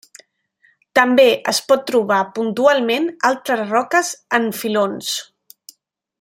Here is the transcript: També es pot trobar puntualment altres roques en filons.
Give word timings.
També 0.99 1.25
es 1.51 1.59
pot 1.73 1.83
trobar 1.91 2.21
puntualment 2.39 3.05
altres 3.31 3.63
roques 3.75 4.11
en 4.39 4.49
filons. 4.63 5.13